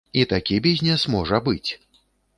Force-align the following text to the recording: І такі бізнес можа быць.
І 0.19 0.21
такі 0.31 0.57
бізнес 0.67 1.05
можа 1.17 1.41
быць. 1.49 1.69